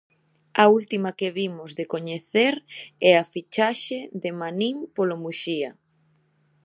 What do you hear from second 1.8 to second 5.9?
coñecer, é a fichaxe de Manín polo Muxía.